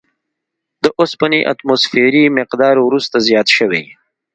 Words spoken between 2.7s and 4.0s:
وروسته زیات شوی.